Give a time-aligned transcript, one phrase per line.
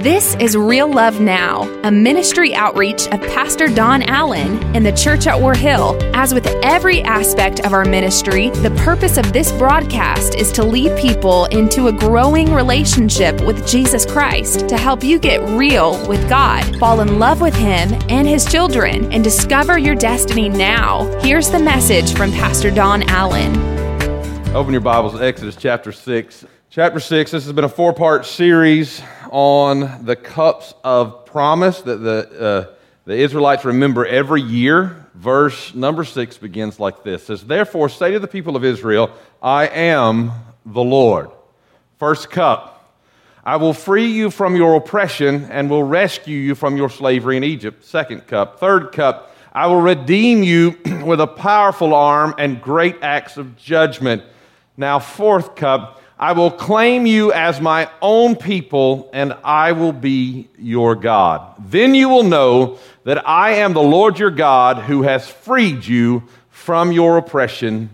[0.00, 5.26] This is Real Love Now, a ministry outreach of Pastor Don Allen in the church
[5.26, 5.98] at War Hill.
[6.14, 10.96] As with every aspect of our ministry, the purpose of this broadcast is to lead
[10.98, 16.64] people into a growing relationship with Jesus Christ to help you get real with God,
[16.78, 21.04] fall in love with Him and His children, and discover your destiny now.
[21.20, 23.54] Here's the message from Pastor Don Allen.
[24.56, 26.46] Open your Bibles, Exodus chapter 6.
[26.70, 31.96] Chapter 6, this has been a four part series on the cups of promise that
[31.96, 32.74] the, uh,
[33.06, 35.06] the Israelites remember every year.
[35.14, 39.10] Verse number 6 begins like this says, Therefore, say to the people of Israel,
[39.42, 40.32] I am
[40.66, 41.30] the Lord.
[41.98, 42.76] First cup,
[43.44, 47.44] I will free you from your oppression and will rescue you from your slavery in
[47.44, 47.84] Egypt.
[47.84, 48.60] Second cup.
[48.60, 54.22] Third cup, I will redeem you with a powerful arm and great acts of judgment.
[54.76, 60.50] Now, fourth cup, I will claim you as my own people, and I will be
[60.58, 61.54] your God.
[61.58, 66.24] Then you will know that I am the Lord your God who has freed you
[66.50, 67.88] from your oppression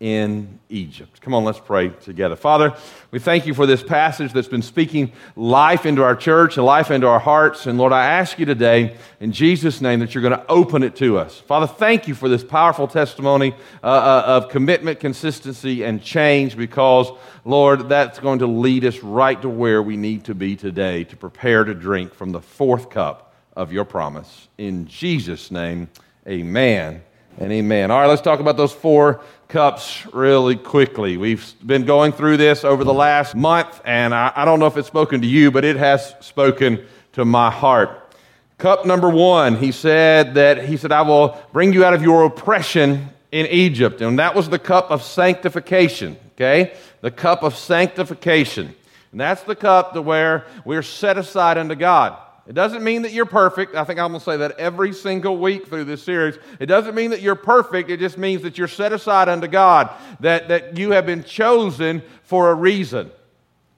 [0.00, 1.20] in Egypt.
[1.20, 2.36] Come on, let's pray together.
[2.36, 2.76] Father,
[3.10, 6.92] we thank you for this passage that's been speaking life into our church and life
[6.92, 7.66] into our hearts.
[7.66, 10.94] And Lord, I ask you today, in Jesus' name, that you're going to open it
[10.96, 11.40] to us.
[11.40, 17.10] Father, thank you for this powerful testimony uh, uh, of commitment, consistency, and change because,
[17.44, 21.16] Lord, that's going to lead us right to where we need to be today to
[21.16, 24.46] prepare to drink from the fourth cup of your promise.
[24.58, 25.88] In Jesus' name,
[26.24, 27.02] amen
[27.38, 27.90] and amen.
[27.90, 31.16] All right, let's talk about those four cups really quickly.
[31.16, 34.76] We've been going through this over the last month, and I, I, don't know if
[34.76, 38.12] it's spoken to you, but it has spoken to my heart.
[38.58, 42.24] Cup number one, he said that he said, I will bring you out of your
[42.24, 44.00] oppression in Egypt.
[44.00, 46.74] And that was the cup of sanctification, okay?
[47.02, 48.74] The cup of sanctification.
[49.12, 52.18] And that's the cup to where we're set aside unto God.
[52.48, 53.74] It doesn't mean that you're perfect.
[53.74, 56.38] I think I'm going to say that every single week through this series.
[56.58, 57.90] It doesn't mean that you're perfect.
[57.90, 62.02] It just means that you're set aside unto God, that, that you have been chosen
[62.22, 63.10] for a reason.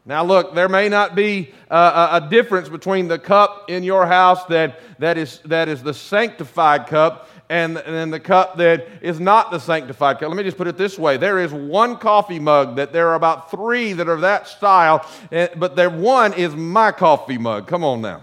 [0.07, 4.45] Now, look, there may not be a, a difference between the cup in your house
[4.45, 9.51] that, that, is, that is the sanctified cup and, and the cup that is not
[9.51, 10.29] the sanctified cup.
[10.29, 13.17] Let me just put it this way there is one coffee mug that there are
[13.17, 17.67] about three that are that style, eh, but there one is my coffee mug.
[17.67, 18.23] Come on now.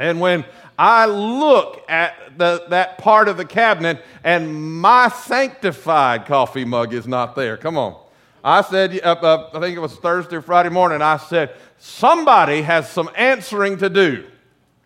[0.00, 0.46] And when
[0.78, 7.06] I look at the, that part of the cabinet and my sanctified coffee mug is
[7.06, 8.00] not there, come on.
[8.42, 12.62] I said, uh, uh, I think it was Thursday or Friday morning, I said, somebody
[12.62, 14.26] has some answering to do.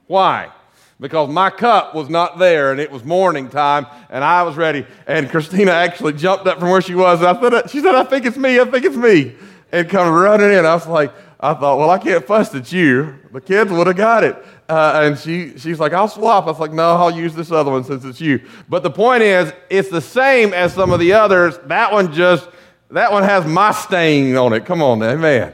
[0.09, 0.51] Why?
[0.99, 4.85] Because my cup was not there and it was morning time and I was ready.
[5.07, 7.23] And Christina actually jumped up from where she was.
[7.23, 8.59] I said, she said, I think it's me.
[8.59, 9.37] I think it's me.
[9.71, 10.67] And come running in.
[10.67, 13.19] I was like, I thought, well, I can't fuss at you.
[13.33, 14.43] The kids would have got it.
[14.69, 16.45] Uh, and she, she's like, I'll swap.
[16.45, 18.41] I was like, no, I'll use this other one since it's you.
[18.69, 21.59] But the point is, it's the same as some of the others.
[21.67, 22.49] That one just,
[22.91, 24.65] that one has my stain on it.
[24.65, 25.53] Come on, man.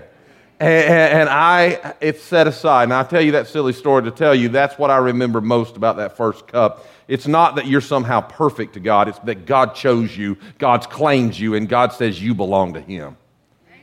[0.60, 2.84] And, and I, it's set aside.
[2.84, 5.76] And I tell you that silly story to tell you that's what I remember most
[5.76, 6.86] about that first cup.
[7.08, 11.40] It's not that you're somehow perfect to God, it's that God chose you, God's claims
[11.40, 13.16] you, and God says you belong to Him.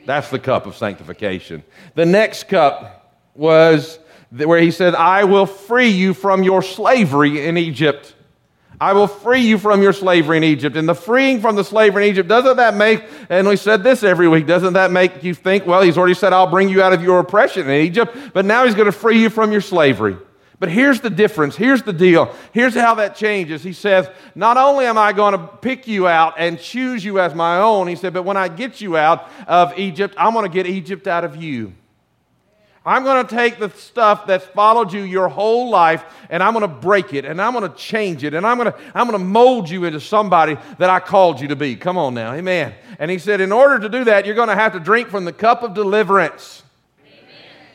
[0.05, 1.65] That's the cup of sanctification.
[1.95, 3.99] The next cup was
[4.31, 8.13] where he said, I will free you from your slavery in Egypt.
[8.79, 10.75] I will free you from your slavery in Egypt.
[10.75, 14.03] And the freeing from the slavery in Egypt, doesn't that make, and we said this
[14.03, 16.93] every week, doesn't that make you think, well, he's already said, I'll bring you out
[16.93, 20.17] of your oppression in Egypt, but now he's going to free you from your slavery.
[20.59, 21.55] But here's the difference.
[21.55, 22.33] Here's the deal.
[22.51, 23.61] Here's how that changes.
[23.61, 27.35] He says, Not only am I going to pick you out and choose you as
[27.35, 30.53] my own, he said, but when I get you out of Egypt, I'm going to
[30.53, 31.73] get Egypt out of you.
[32.87, 36.61] I'm going to take the stuff that's followed you your whole life and I'm going
[36.61, 39.19] to break it and I'm going to change it and I'm going to, I'm going
[39.19, 41.75] to mold you into somebody that I called you to be.
[41.75, 42.31] Come on now.
[42.31, 42.73] Amen.
[42.97, 45.25] And he said, in order to do that, you're going to have to drink from
[45.25, 46.63] the cup of deliverance.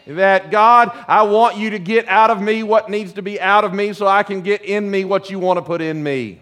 [0.06, 0.16] Amen.
[0.16, 3.64] That God, I want you to get out of me what needs to be out
[3.64, 6.40] of me so I can get in me what you want to put in me.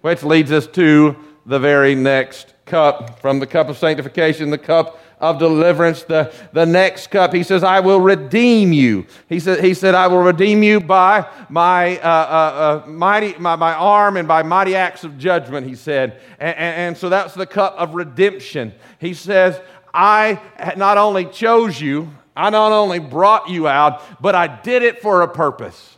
[0.00, 1.14] Which leads us to
[1.46, 6.02] the very next cup from the cup of sanctification, the cup of deliverance.
[6.02, 9.06] The, the next cup, he says, I will redeem you.
[9.28, 13.56] He said, he said I will redeem you by my, uh, uh, uh, mighty, my,
[13.56, 16.20] my arm and by mighty acts of judgment, he said.
[16.38, 18.74] And, and, and so that's the cup of redemption.
[18.98, 19.60] He says,
[19.92, 20.40] I
[20.76, 25.22] not only chose you, I not only brought you out, but I did it for
[25.22, 25.96] a purpose.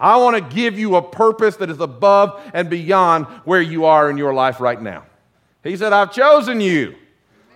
[0.00, 4.10] I want to give you a purpose that is above and beyond where you are
[4.10, 5.04] in your life right now.
[5.62, 6.94] He said, I've chosen you.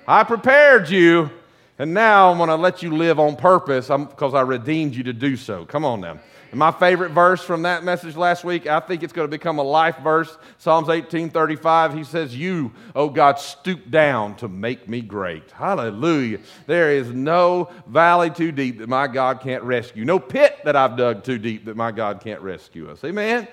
[0.06, 1.30] I prepared you.
[1.78, 5.12] And now I'm going to let you live on purpose because I redeemed you to
[5.12, 5.64] do so.
[5.64, 6.18] Come on now.
[6.50, 9.58] And my favorite verse from that message last week, I think it's going to become
[9.58, 10.36] a life verse.
[10.58, 11.94] Psalms 18:35.
[11.94, 16.40] He says, "You, oh God, stoop down to make me great." Hallelujah.
[16.66, 20.04] There is no valley too deep that my God can't rescue.
[20.04, 23.02] No pit that I've dug too deep that my God can't rescue us.
[23.02, 23.38] Amen.
[23.38, 23.48] Amen.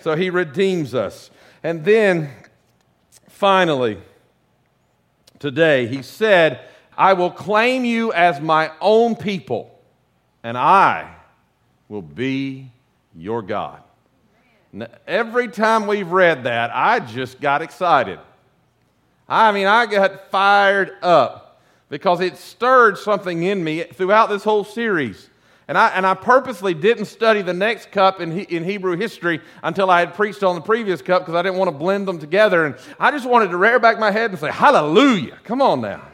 [0.00, 1.30] So he redeems us.
[1.62, 2.30] And then
[3.28, 3.98] finally
[5.40, 6.60] today, he said,
[6.96, 9.76] "I will claim you as my own people,
[10.44, 11.16] and I
[11.88, 12.70] will be
[13.16, 13.82] your God.
[14.72, 18.20] Now, every time we've read that, I just got excited.
[19.28, 24.62] I mean, I got fired up because it stirred something in me throughout this whole
[24.62, 25.28] series.
[25.70, 29.88] And I, and I purposely didn't study the next cup in, in Hebrew history until
[29.88, 32.64] I had preached on the previous cup because I didn't want to blend them together.
[32.66, 35.38] And I just wanted to rear back my head and say, Hallelujah.
[35.44, 36.08] Come on now.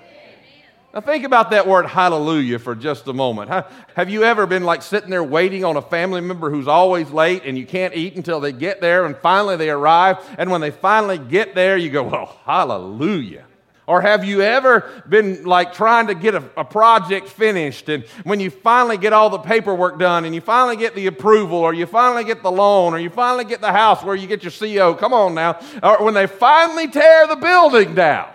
[0.92, 3.50] Now, think about that word hallelujah for just a moment.
[3.94, 7.44] Have you ever been like sitting there waiting on a family member who's always late
[7.46, 10.18] and you can't eat until they get there and finally they arrive?
[10.36, 13.45] And when they finally get there, you go, well, hallelujah.
[13.86, 18.40] Or have you ever been like trying to get a, a, project finished and when
[18.40, 21.86] you finally get all the paperwork done and you finally get the approval or you
[21.86, 24.94] finally get the loan or you finally get the house where you get your CO,
[24.94, 28.28] come on now, or when they finally tear the building down?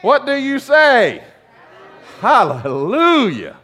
[0.00, 1.22] What do you say?
[2.20, 3.56] Hallelujah.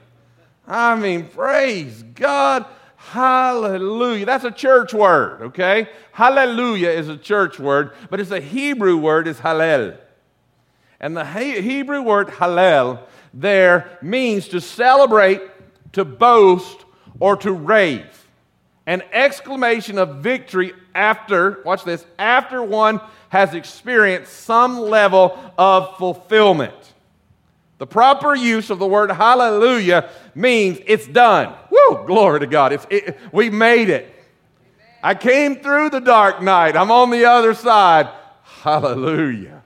[0.69, 2.67] I mean, praise God.
[3.11, 4.27] Hallelujah.
[4.27, 5.89] That's a church word, okay?
[6.13, 9.97] Hallelujah is a church word, but it's a Hebrew word, is hallel.
[10.99, 13.01] And the Hebrew word hallel
[13.33, 15.41] there means to celebrate,
[15.93, 16.85] to boast,
[17.21, 18.27] or to rave.
[18.87, 26.75] An exclamation of victory after, watch this, after one has experienced some level of fulfillment.
[27.79, 31.55] The proper use of the word hallelujah means it's done.
[31.71, 32.73] Woo, glory to God.
[32.73, 34.13] It's, it, we made it.
[35.03, 36.75] I came through the dark night.
[36.77, 38.09] I'm on the other side.
[38.43, 39.63] Hallelujah.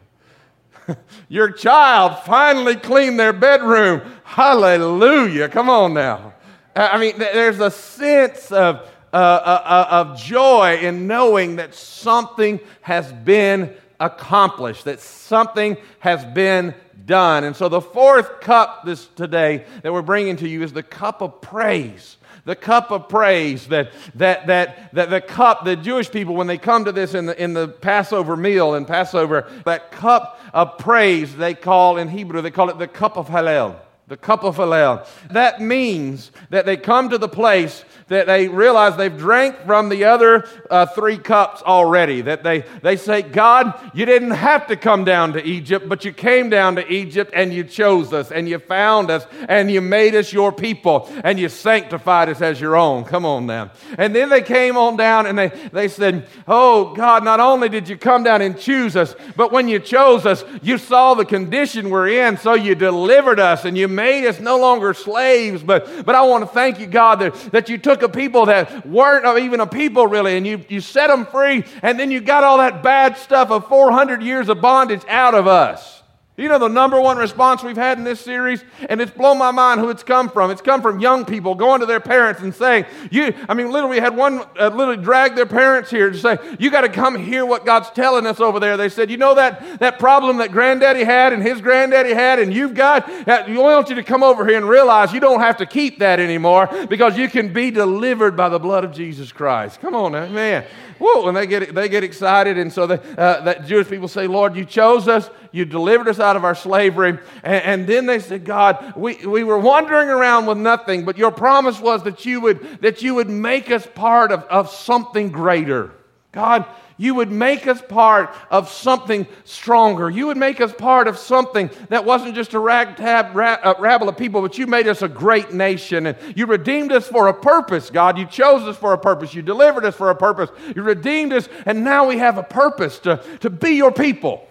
[1.28, 4.02] Your child finally cleaned their bedroom.
[4.24, 5.48] Hallelujah.
[5.48, 6.34] Come on now.
[6.74, 12.60] I mean, there's a sense of uh, uh, uh, of joy in knowing that something
[12.82, 16.74] has been accomplished, that something has been
[17.10, 17.44] done.
[17.44, 21.20] And so the fourth cup this today that we're bringing to you is the cup
[21.20, 22.16] of praise.
[22.46, 26.56] The cup of praise that, that, that, that the cup, the Jewish people, when they
[26.56, 31.36] come to this in the, in the Passover meal and Passover, that cup of praise
[31.36, 33.76] they call in Hebrew, they call it the cup of Hallel
[34.10, 35.06] the cup of Hallel.
[35.30, 40.04] That means that they come to the place that they realize they've drank from the
[40.04, 42.20] other uh, three cups already.
[42.22, 46.12] That they, they say, God, you didn't have to come down to Egypt, but you
[46.12, 50.16] came down to Egypt and you chose us and you found us and you made
[50.16, 53.04] us your people and you sanctified us as your own.
[53.04, 53.70] Come on now.
[53.96, 57.88] And then they came on down and they, they said, Oh, God, not only did
[57.88, 61.90] you come down and choose us, but when you chose us, you saw the condition
[61.90, 65.62] we're in, so you delivered us and you made us no longer slaves.
[65.62, 68.46] But, but I want to thank you, God, that, that you took took a people
[68.46, 72.20] that weren't even a people really, and you, you set them free, and then you
[72.20, 75.99] got all that bad stuff of 400 years of bondage out of us.
[76.40, 79.50] You know the number one response we've had in this series, and it's blown my
[79.50, 80.50] mind who it's come from.
[80.50, 83.96] It's come from young people going to their parents and saying, "You." I mean, literally,
[83.96, 87.22] we had one uh, literally drag their parents here to say, "You got to come
[87.22, 90.50] hear what God's telling us over there." They said, "You know that that problem that
[90.50, 93.06] Granddaddy had and his granddaddy had, and you've got.
[93.46, 96.20] We want you to come over here and realize you don't have to keep that
[96.20, 100.64] anymore because you can be delivered by the blood of Jesus Christ." Come on, man.
[101.00, 102.58] Whoa, and they get, they get excited.
[102.58, 105.30] And so the, uh, that Jewish people say, Lord, you chose us.
[105.52, 107.18] You delivered us out of our slavery.
[107.42, 111.30] And, and then they said, God, we, we were wandering around with nothing, but your
[111.30, 115.92] promise was that you would, that you would make us part of, of something greater.
[116.32, 116.64] God,
[116.96, 120.10] you would make us part of something stronger.
[120.10, 124.42] You would make us part of something that wasn't just a ragtag rabble of people,
[124.42, 126.06] but you made us a great nation.
[126.06, 128.18] And you redeemed us for a purpose, God.
[128.18, 129.34] You chose us for a purpose.
[129.34, 130.50] You delivered us for a purpose.
[130.76, 134.46] You redeemed us, and now we have a purpose to, to be your people.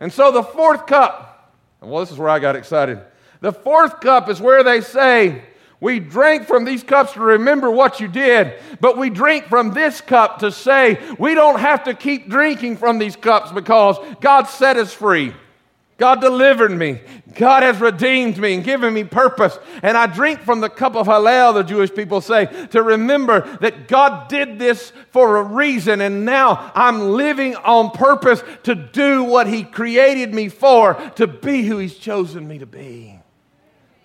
[0.00, 3.00] And so the fourth cup, well, this is where I got excited.
[3.40, 5.42] The fourth cup is where they say,
[5.80, 10.00] we drink from these cups to remember what you did, but we drink from this
[10.00, 14.76] cup to say we don't have to keep drinking from these cups because God set
[14.76, 15.32] us free.
[15.96, 17.00] God delivered me.
[17.38, 19.56] God has redeemed me and given me purpose.
[19.82, 23.88] And I drink from the cup of Hallel, the Jewish people say, to remember that
[23.88, 26.00] God did this for a reason.
[26.00, 31.62] And now I'm living on purpose to do what He created me for, to be
[31.62, 33.18] who He's chosen me to be.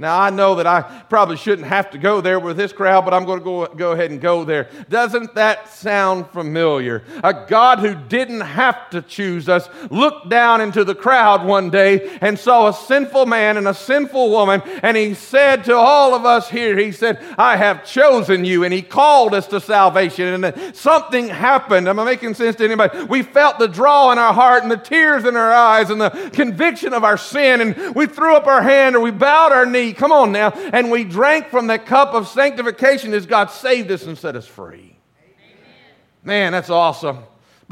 [0.04, 3.14] Now, I know that I probably shouldn't have to go there with this crowd, but
[3.14, 4.68] I'm going to go, go ahead and go there.
[4.90, 7.06] Doesn't that sound familiar?
[7.24, 12.18] A God who didn't have to choose us looked down into the crowd one day
[12.20, 16.26] and saw a sinful man and a sinful woman, and he said to all of
[16.26, 20.44] us here, He said, I have chosen you, and He called us to salvation.
[20.44, 21.88] And something happened.
[21.88, 23.06] Am I making sense to anybody?
[23.06, 26.10] We felt the draw in our heart and the tears in our eyes and the
[26.34, 29.93] conviction of our sin, and we threw up our hand or we bowed our knee
[29.94, 30.52] Come on now.
[30.52, 34.48] And we drank from the cup of sanctification as God saved us and set us
[34.48, 34.98] free.
[35.18, 35.58] Amen.
[36.24, 37.20] Man, that's awesome.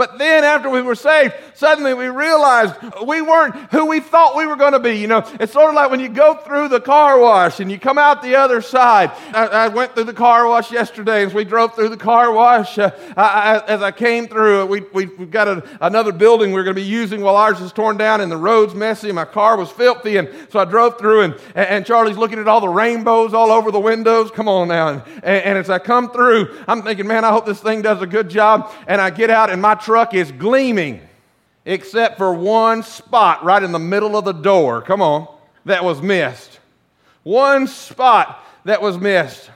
[0.01, 2.73] But then after we were saved, suddenly we realized
[3.05, 4.97] we weren't who we thought we were going to be.
[4.97, 7.77] You know, it's sort of like when you go through the car wash and you
[7.77, 9.11] come out the other side.
[9.31, 12.79] I, I went through the car wash yesterday as we drove through the car wash.
[12.79, 16.75] Uh, I, as I came through, we, we, have got a, another building we're going
[16.75, 19.09] to be using while ours is torn down and the road's messy.
[19.09, 20.17] And my car was filthy.
[20.17, 23.69] And so I drove through and, and Charlie's looking at all the rainbows all over
[23.69, 24.31] the windows.
[24.31, 24.87] Come on now.
[24.87, 28.07] And, and as I come through, I'm thinking, man, I hope this thing does a
[28.07, 28.73] good job.
[28.87, 31.01] And I get out and my truck truck is gleaming,
[31.65, 34.81] except for one spot right in the middle of the door.
[34.81, 35.27] Come on,
[35.65, 36.61] that was missed.
[37.23, 39.51] One spot that was missed.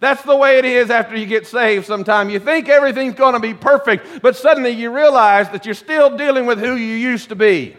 [0.00, 2.30] That's the way it is after you get saved sometime.
[2.30, 6.46] You think everything's going to be perfect, but suddenly you realize that you're still dealing
[6.46, 7.76] with who you used to be.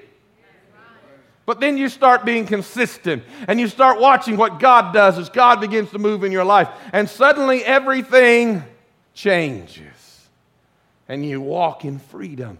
[1.45, 5.59] But then you start being consistent and you start watching what God does as God
[5.59, 6.69] begins to move in your life.
[6.93, 8.63] And suddenly everything
[9.13, 9.96] changes
[11.07, 12.57] and you walk in freedom.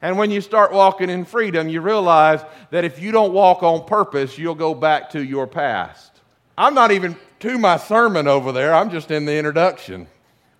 [0.00, 3.84] And when you start walking in freedom, you realize that if you don't walk on
[3.86, 6.20] purpose, you'll go back to your past.
[6.56, 10.08] I'm not even to my sermon over there, I'm just in the introduction.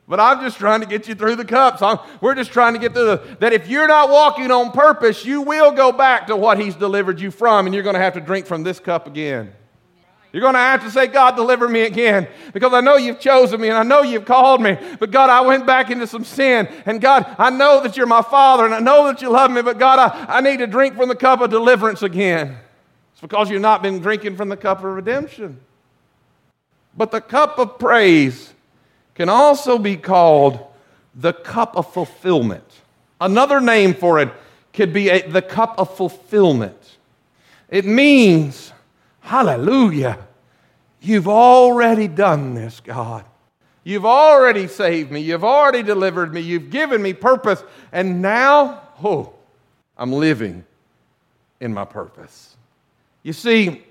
[0.09, 1.83] But I'm just trying to get you through the cups.
[1.83, 5.25] I'm, we're just trying to get through the, that if you're not walking on purpose,
[5.25, 8.15] you will go back to what He's delivered you from, and you're going to have
[8.15, 9.53] to drink from this cup again.
[10.33, 13.61] You're going to have to say, God, deliver me again because I know you've chosen
[13.61, 14.77] me and I know you've called me.
[14.99, 16.69] But God, I went back into some sin.
[16.85, 19.63] And God, I know that you're my father and I know that you love me.
[19.63, 22.59] But God, I, I need to drink from the cup of deliverance again.
[23.13, 25.61] It's because you've not been drinking from the cup of redemption.
[26.95, 28.53] But the cup of praise
[29.15, 30.61] can also be called
[31.15, 32.65] the cup of fulfillment.
[33.21, 34.31] Another name for it
[34.73, 36.97] could be a, the cup of fulfillment.
[37.69, 38.73] It means
[39.29, 40.27] Hallelujah.
[41.03, 43.27] You've already done this, God.
[43.85, 45.21] You've already saved me.
[45.21, 46.41] You've already delivered me.
[46.41, 47.63] You've given me purpose.
[47.93, 49.35] And now, oh,
[49.99, 50.65] I'm living
[51.61, 52.57] in my purpose.
[53.23, 53.83] You see,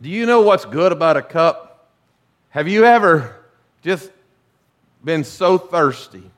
[0.00, 1.88] do you know what's good about a cup?
[2.48, 3.36] Have you ever
[3.82, 4.10] just
[5.04, 6.28] been so thirsty?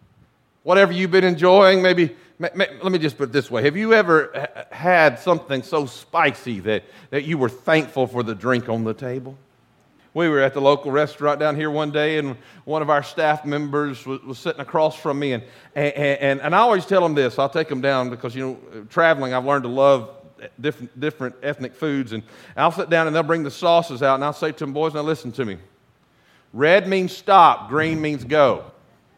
[0.64, 3.62] Whatever you've been enjoying, maybe let me just put it this way.
[3.62, 8.68] Have you ever had something so spicy that, that you were thankful for the drink
[8.68, 9.36] on the table?
[10.14, 13.46] We were at the local restaurant down here one day, and one of our staff
[13.46, 15.32] members was, was sitting across from me.
[15.32, 15.42] And,
[15.74, 18.84] and, and, and I always tell them this I'll take them down because, you know,
[18.90, 20.10] traveling, I've learned to love
[20.60, 22.12] different, different ethnic foods.
[22.12, 22.22] And
[22.56, 24.92] I'll sit down and they'll bring the sauces out, and I'll say to them, boys,
[24.92, 25.56] now listen to me.
[26.52, 28.70] Red means stop, green means go.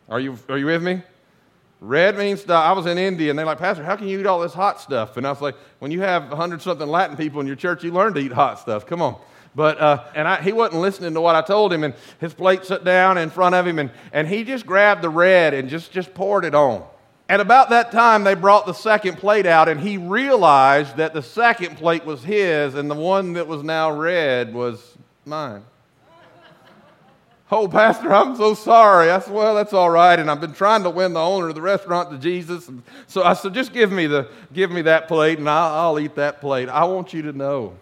[0.08, 1.02] Are you, are you with me?
[1.84, 2.48] Red means.
[2.48, 4.80] I was in India and they're like, Pastor, how can you eat all this hot
[4.80, 5.18] stuff?
[5.18, 7.92] And I was like, when you have 100 something Latin people in your church, you
[7.92, 8.86] learn to eat hot stuff.
[8.86, 9.20] Come on.
[9.54, 12.64] But, uh, and I, he wasn't listening to what I told him, and his plate
[12.64, 15.92] sat down in front of him, and, and he just grabbed the red and just,
[15.92, 16.84] just poured it on.
[17.28, 21.22] And about that time, they brought the second plate out, and he realized that the
[21.22, 25.62] second plate was his, and the one that was now red was mine.
[27.56, 29.12] Oh, Pastor, I'm so sorry.
[29.12, 30.18] I said, Well, that's all right.
[30.18, 32.66] And I've been trying to win the owner of the restaurant to Jesus.
[32.66, 36.00] And so I said, Just give me, the, give me that plate and I'll, I'll
[36.00, 36.68] eat that plate.
[36.68, 37.76] I want you to know.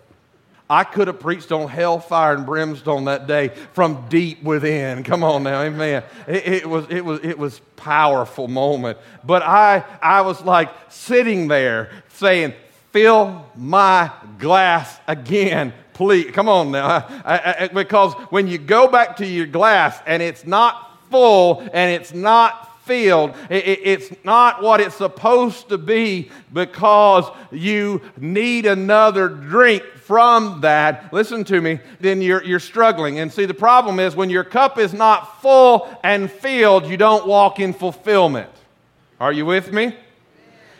[0.68, 5.04] I could have preached on hellfire and brimstone that day from deep within.
[5.04, 6.02] Come on now, amen.
[6.28, 8.98] It, it, was, it, was, it was powerful moment.
[9.24, 12.52] But I, I was like sitting there saying,
[12.90, 15.72] fill my glass again
[16.02, 16.86] please, come on now.
[16.86, 16.92] I,
[17.24, 20.98] I, uh, uh, uh, because when you go back to your glass and it's not
[21.10, 27.24] full and it's not filled, it, it, it's not what it's supposed to be because
[27.52, 33.20] you need another drink from that, listen to me, then you're, you're struggling.
[33.20, 37.28] And see, the problem is when your cup is not full and filled, you don't
[37.28, 38.50] walk in fulfillment.
[39.20, 39.94] Are you with me?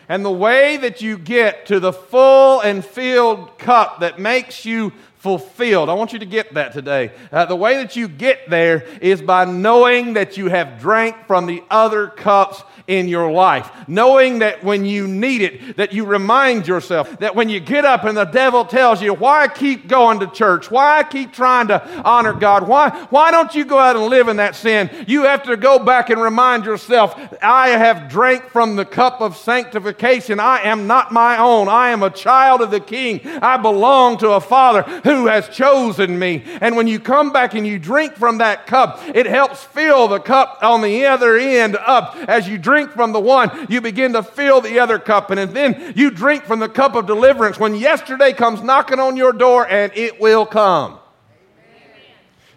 [0.09, 4.91] And the way that you get to the full and filled cup that makes you
[5.23, 5.87] fulfilled.
[5.87, 7.13] I want you to get that today.
[7.31, 11.45] Uh, the way that you get there is by knowing that you have drank from
[11.45, 13.71] the other cups in your life.
[13.87, 18.03] Knowing that when you need it, that you remind yourself that when you get up
[18.03, 20.69] and the devil tells you, why keep going to church?
[20.69, 22.67] Why keep trying to honor God?
[22.67, 24.89] Why, why don't you go out and live in that sin?
[25.07, 29.37] You have to go back and remind yourself, I have drank from the cup of
[29.37, 30.39] sanctification.
[30.39, 31.69] I am not my own.
[31.69, 33.21] I am a child of the king.
[33.41, 36.43] I belong to a father who has chosen me.
[36.59, 40.19] And when you come back and you drink from that cup, it helps fill the
[40.19, 44.13] cup on the other end up as you drink drink from the one, you begin
[44.13, 45.29] to fill the other cup.
[45.29, 49.31] And then you drink from the cup of deliverance when yesterday comes knocking on your
[49.31, 50.97] door, and it will come.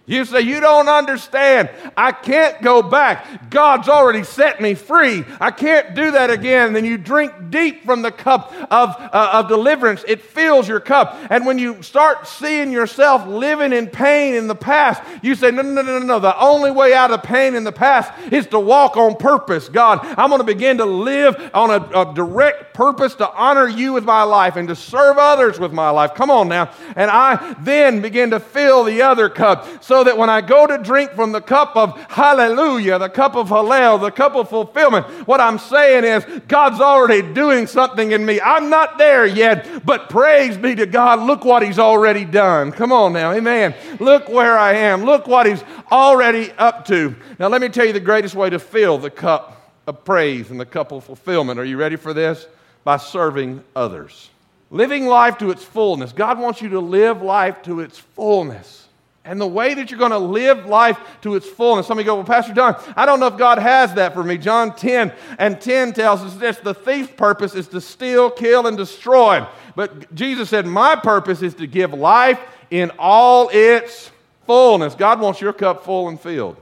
[0.09, 1.69] You say, You don't understand.
[1.97, 3.51] I can't go back.
[3.51, 5.25] God's already set me free.
[5.41, 6.75] I can't do that again.
[6.75, 10.05] Then you drink deep from the cup of, uh, of deliverance.
[10.07, 11.19] It fills your cup.
[11.29, 15.63] And when you start seeing yourself living in pain in the past, you say, No,
[15.63, 16.21] no, no, no, no.
[16.21, 19.69] The only way out of pain in the past is to walk on purpose.
[19.69, 23.93] God, I'm going to begin to live on a, a direct purpose to honor you
[23.93, 26.15] with my life and to serve others with my life.
[26.15, 26.71] Come on now.
[26.95, 29.83] And I then begin to fill the other cup.
[29.83, 33.35] So so that when I go to drink from the cup of hallelujah, the cup
[33.35, 38.27] of hallel, the cup of fulfillment, what I'm saying is God's already doing something in
[38.27, 38.39] me.
[38.39, 41.21] I'm not there yet, but praise be to God.
[41.21, 42.73] Look what He's already done.
[42.73, 43.75] Come on now, amen.
[43.99, 45.07] Look where I am.
[45.07, 47.17] Look what He's already up to.
[47.39, 50.61] Now, let me tell you the greatest way to fill the cup of praise and
[50.61, 51.59] the cup of fulfillment.
[51.59, 52.47] Are you ready for this?
[52.85, 54.29] By serving others.
[54.71, 56.13] Living life to its fullness.
[56.13, 58.86] God wants you to live life to its fullness
[59.27, 61.87] and the way that you're going to live life to its fullness.
[61.87, 64.39] Somebody go, Well, Pastor Don, I don't know if God has that for me.
[64.39, 68.77] John 10 and 10 tells us this the thief's purpose is to steal, kill, and
[68.77, 69.47] destroy.
[69.75, 72.41] But Jesus said, My purpose is to give life
[72.71, 74.11] in all its
[74.47, 74.95] fullness.
[74.95, 76.57] God wants your cup full and filled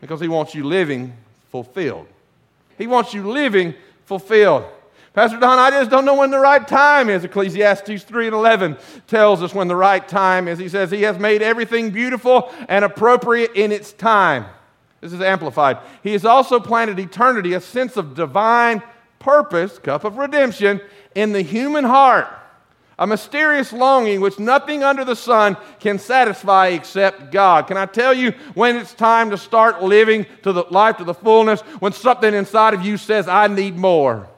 [0.00, 1.12] because He wants you living
[1.50, 2.06] fulfilled.
[2.78, 3.74] He wants you living
[4.06, 4.64] fulfilled.
[5.14, 7.22] Pastor Don, I just don't know when the right time is.
[7.22, 10.58] Ecclesiastes 3 and 11 tells us when the right time is.
[10.58, 14.44] He says, He has made everything beautiful and appropriate in its time.
[15.00, 15.78] This is amplified.
[16.02, 18.82] He has also planted eternity, a sense of divine
[19.20, 20.80] purpose, cup of redemption,
[21.14, 22.26] in the human heart.
[22.98, 27.68] A mysterious longing which nothing under the sun can satisfy except God.
[27.68, 31.14] Can I tell you when it's time to start living to the life to the
[31.14, 31.60] fullness?
[31.78, 34.28] When something inside of you says, I need more.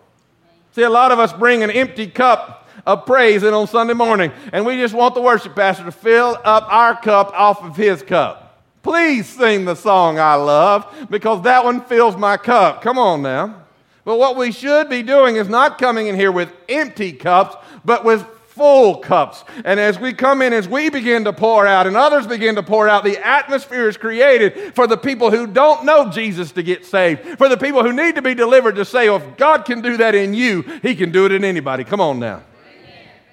[0.77, 4.31] See, a lot of us bring an empty cup of praise in on Sunday morning,
[4.53, 8.03] and we just want the worship pastor to fill up our cup off of his
[8.03, 8.61] cup.
[8.83, 12.83] Please sing the song I love because that one fills my cup.
[12.83, 13.65] Come on now.
[14.05, 18.05] But what we should be doing is not coming in here with empty cups, but
[18.05, 19.45] with full cups.
[19.67, 22.63] And as we come in, as we begin to pour out and others begin to
[22.63, 26.87] pour out, the atmosphere is created for the people who don't know Jesus to get
[26.87, 29.83] saved, for the people who need to be delivered to say, well, if God can
[29.83, 31.85] do that in you, He can do it in anybody.
[31.85, 32.43] Come on now.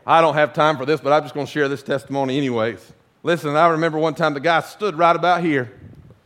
[0.05, 2.91] I don't have time for this, but I'm just going to share this testimony anyways.
[3.23, 5.71] Listen, I remember one time the guy stood right about here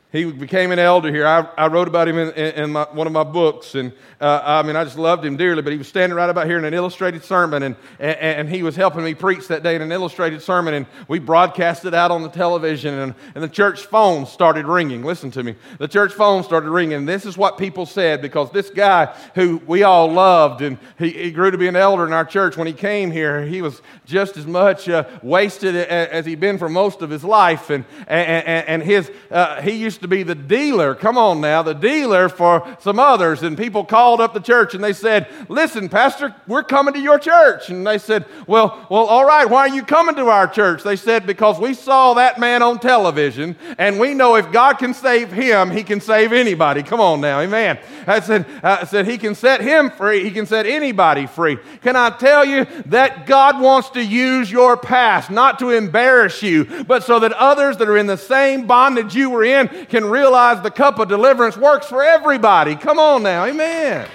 [0.09, 1.27] he became an elder here.
[1.27, 3.91] I, I wrote about him in, in, my, one of my books, and
[4.21, 5.61] uh, I mean, I just loved him dearly.
[5.61, 8.63] But he was standing right about here in an illustrated sermon, and, and, and, he
[8.63, 12.09] was helping me preach that day in an illustrated sermon, and we broadcast it out
[12.09, 15.03] on the television, and, and the church phone started ringing.
[15.03, 15.55] Listen to me.
[15.77, 17.05] The church phone started ringing.
[17.05, 21.31] This is what people said because this guy who we all loved, and he, he
[21.31, 24.37] grew to be an elder in our church, when he came here, he was just
[24.37, 28.83] as much uh, wasted as he'd been for most of his life, and, and, and
[28.83, 32.77] his, uh, he used to to be the dealer, come on now, the dealer for
[32.79, 33.43] some others.
[33.43, 37.19] And people called up the church and they said, Listen, Pastor, we're coming to your
[37.19, 37.69] church.
[37.69, 40.83] And they said, Well, well, all right, why are you coming to our church?
[40.83, 44.93] They said, Because we saw that man on television and we know if God can
[44.93, 46.83] save him, he can save anybody.
[46.83, 47.79] Come on now, amen.
[48.07, 51.57] I said, I said, He can set him free, he can set anybody free.
[51.81, 56.85] Can I tell you that God wants to use your past, not to embarrass you,
[56.85, 60.61] but so that others that are in the same bondage you were in can realize
[60.61, 62.75] the cup of deliverance works for everybody.
[62.75, 63.45] Come on now.
[63.45, 64.07] Amen.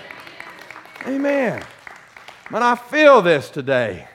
[1.07, 1.63] Amen.
[2.51, 4.07] But I feel this today.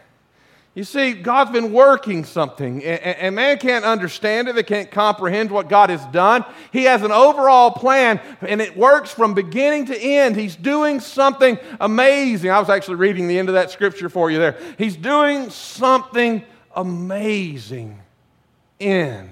[0.76, 4.54] You see, God's been working something, and man can't understand it.
[4.54, 6.46] They can't comprehend what God has done.
[6.72, 10.36] He has an overall plan, and it works from beginning to end.
[10.36, 12.52] He's doing something amazing.
[12.52, 14.60] I was actually reading the end of that scripture for you there.
[14.78, 16.44] He's doing something
[16.76, 18.00] amazing
[18.78, 19.32] in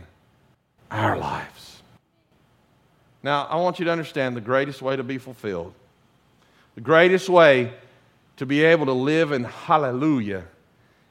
[0.89, 1.54] our lives.
[3.25, 5.73] Now, I want you to understand the greatest way to be fulfilled,
[6.75, 7.73] the greatest way
[8.37, 10.43] To be able to live in hallelujah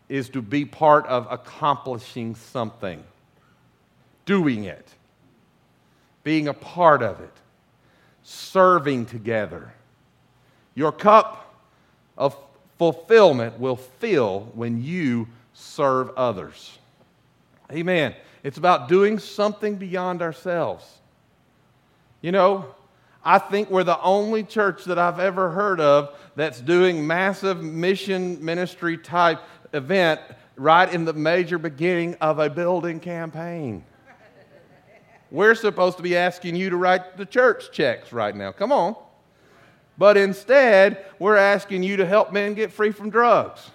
[0.08, 3.02] is to be part of accomplishing something,
[4.26, 4.86] doing it,
[6.22, 7.32] being a part of it,
[8.22, 9.72] serving together.
[10.74, 11.54] Your cup
[12.18, 12.36] of
[12.76, 16.78] fulfillment will fill when you serve others.
[17.72, 18.14] Amen.
[18.42, 20.84] It's about doing something beyond ourselves.
[22.24, 22.74] You know,
[23.22, 28.42] I think we're the only church that I've ever heard of that's doing massive mission
[28.42, 29.40] ministry type
[29.74, 30.22] event
[30.56, 33.84] right in the major beginning of a building campaign.
[35.30, 38.52] We're supposed to be asking you to write the church checks right now.
[38.52, 38.96] Come on.
[39.98, 43.70] But instead, we're asking you to help men get free from drugs.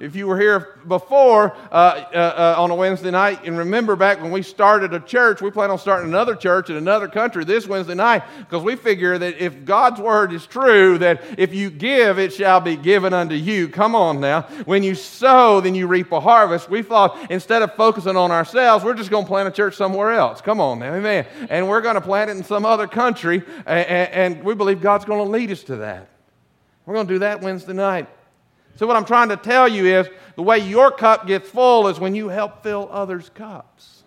[0.00, 1.74] If you were here before uh,
[2.12, 5.50] uh, uh, on a Wednesday night, and remember back when we started a church, we
[5.50, 9.38] plan on starting another church in another country this Wednesday night because we figure that
[9.38, 13.68] if God's word is true, that if you give, it shall be given unto you.
[13.68, 14.42] Come on now.
[14.64, 16.68] When you sow, then you reap a harvest.
[16.68, 20.12] We thought instead of focusing on ourselves, we're just going to plant a church somewhere
[20.12, 20.40] else.
[20.40, 20.92] Come on now.
[20.94, 21.26] Amen.
[21.48, 25.04] And we're going to plant it in some other country, and, and we believe God's
[25.04, 26.08] going to lead us to that.
[26.84, 28.08] We're going to do that Wednesday night.
[28.76, 32.00] So, what I'm trying to tell you is the way your cup gets full is
[32.00, 34.02] when you help fill others' cups.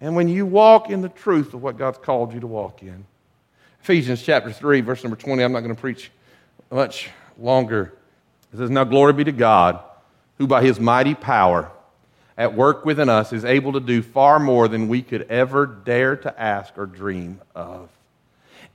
[0.00, 3.06] And when you walk in the truth of what God's called you to walk in.
[3.82, 6.10] Ephesians chapter 3, verse number 20, I'm not going to preach
[6.70, 7.94] much longer.
[8.52, 9.80] It says, Now glory be to God,
[10.38, 11.70] who by his mighty power
[12.36, 16.16] at work within us is able to do far more than we could ever dare
[16.16, 17.88] to ask or dream of.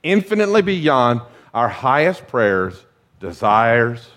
[0.04, 1.22] Infinitely beyond
[1.54, 2.86] our highest prayers,
[3.20, 4.08] desires,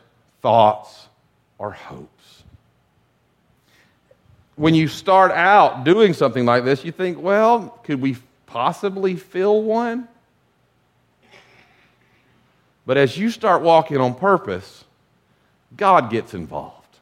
[0.45, 1.09] thoughts,
[1.57, 2.43] or hopes.
[4.57, 9.63] When you start out doing something like this, you think, well, could we possibly fill
[9.63, 10.07] one?
[12.85, 14.85] But as you start walking on purpose,
[15.75, 16.99] God gets involved.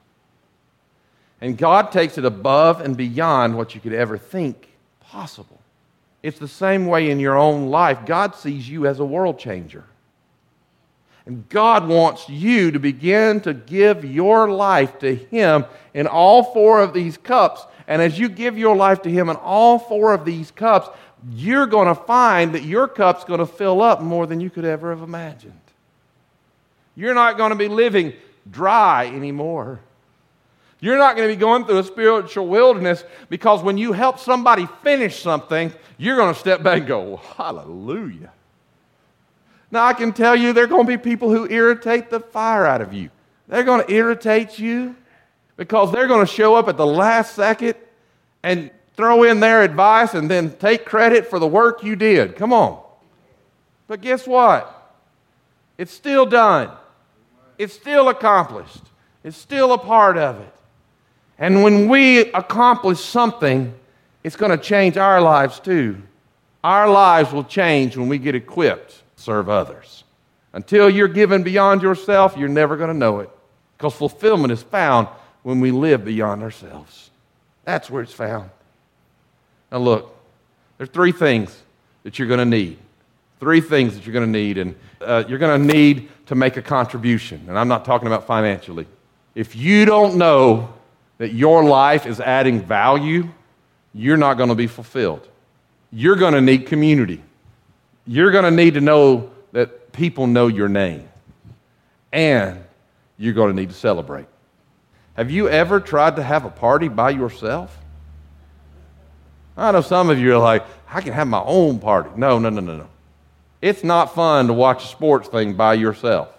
[1.40, 4.68] And God takes it above and beyond what you could ever think
[5.00, 5.58] possible.
[6.22, 8.06] It's the same way in your own life.
[8.06, 9.82] God sees you as a world changer.
[11.26, 16.80] And God wants you to begin to give your life to Him in all four
[16.80, 17.64] of these cups.
[17.86, 20.88] And as you give your life to Him in all four of these cups,
[21.30, 24.64] you're going to find that your cup's going to fill up more than you could
[24.64, 25.52] ever have imagined.
[26.96, 28.12] You're not going to be living
[28.50, 29.80] dry anymore.
[30.80, 34.66] You're not going to be going through a spiritual wilderness because when you help somebody
[34.82, 38.32] finish something, you're going to step back and go, Hallelujah.
[39.72, 42.66] Now, I can tell you there are going to be people who irritate the fire
[42.66, 43.08] out of you.
[43.48, 44.94] They're going to irritate you
[45.56, 47.74] because they're going to show up at the last second
[48.42, 52.36] and throw in their advice and then take credit for the work you did.
[52.36, 52.82] Come on.
[53.88, 54.78] But guess what?
[55.78, 56.70] It's still done,
[57.58, 58.82] it's still accomplished,
[59.24, 60.54] it's still a part of it.
[61.38, 63.74] And when we accomplish something,
[64.22, 65.96] it's going to change our lives too.
[66.62, 70.04] Our lives will change when we get equipped serve others.
[70.52, 73.30] Until you're given beyond yourself, you're never going to know it.
[73.76, 75.08] Because fulfillment is found
[75.42, 77.10] when we live beyond ourselves.
[77.64, 78.50] That's where it's found.
[79.70, 80.14] Now, look,
[80.76, 81.62] there's three things
[82.02, 82.78] that you're going to need.
[83.40, 86.56] Three things that you're going to need, and uh, you're going to need to make
[86.56, 87.44] a contribution.
[87.48, 88.86] And I'm not talking about financially.
[89.34, 90.72] If you don't know
[91.18, 93.28] that your life is adding value,
[93.94, 95.26] you're not going to be fulfilled.
[95.90, 97.22] You're going to need community
[98.06, 101.08] you're going to need to know that people know your name.
[102.12, 102.64] And
[103.16, 104.26] you're going to need to celebrate.
[105.14, 107.78] Have you ever tried to have a party by yourself?
[109.56, 112.10] I know some of you are like, I can have my own party.
[112.16, 112.88] No, no, no, no, no.
[113.60, 116.36] It's not fun to watch a sports thing by yourself.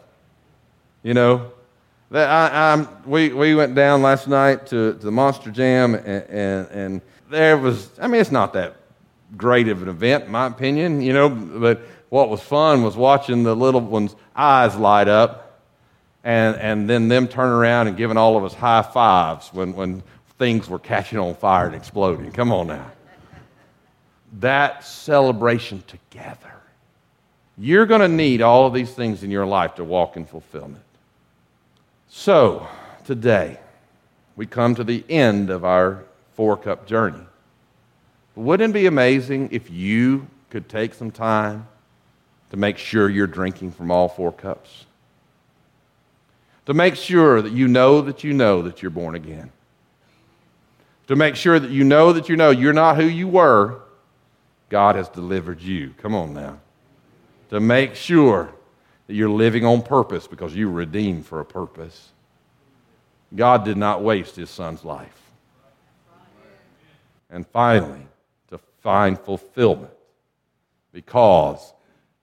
[1.04, 1.52] You know,
[2.12, 6.06] that I, I'm, we, we went down last night to, to the Monster Jam, and,
[6.06, 8.76] and, and there was, I mean, it's not that
[9.38, 13.43] great of an event, in my opinion, you know, but what was fun was watching
[13.43, 15.62] the little ones' eyes light up
[16.24, 20.04] and, and then them turn around and giving all of us high fives when, when
[20.38, 22.32] things were catching on fire and exploding.
[22.32, 22.91] Come on now.
[24.39, 26.54] That celebration together.
[27.58, 30.84] You're going to need all of these things in your life to walk in fulfillment.
[32.10, 32.67] So,
[33.06, 33.60] today,
[34.36, 36.04] we come to the end of our
[36.36, 37.26] four cup journey.
[38.36, 41.67] Wouldn't it be amazing if you could take some time
[42.50, 44.86] to make sure you're drinking from all four cups?
[46.65, 49.52] To make sure that you know that you know that you're born again.
[51.08, 53.82] To make sure that you know that you know you're not who you were,
[54.69, 55.93] God has delivered you.
[56.02, 56.60] Come on now.
[57.50, 58.50] To make sure
[59.08, 62.10] that you're living on purpose because you were redeemed for a purpose.
[63.36, 65.22] God did not waste his son's life.
[67.30, 68.08] And finally,
[68.84, 69.93] find fulfillment
[70.91, 71.74] because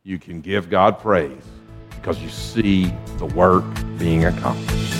[0.03, 1.42] you can give God praise
[1.88, 3.64] because you see the work
[3.99, 5.00] being accomplished.